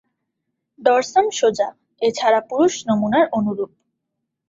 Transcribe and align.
Dorsum 0.79 1.25
সোজা; 1.31 1.69
এছাড়া 2.01 2.39
পুরুষ 2.49 2.73
নমুনার 2.87 3.25
অনুরূপ। 3.37 3.71